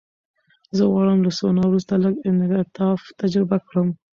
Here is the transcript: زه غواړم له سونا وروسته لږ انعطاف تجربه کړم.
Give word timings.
زه 0.77 0.83
غواړم 0.91 1.19
له 1.25 1.31
سونا 1.39 1.63
وروسته 1.67 1.93
لږ 2.03 2.15
انعطاف 2.29 3.01
تجربه 3.19 3.57
کړم. 3.67 3.87